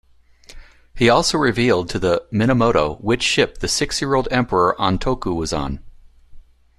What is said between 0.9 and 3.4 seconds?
He also revealed to the Minamoto which